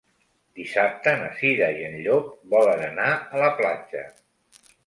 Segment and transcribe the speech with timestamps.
[0.59, 4.05] Dissabte na Cira i en Llop volen anar a la platja.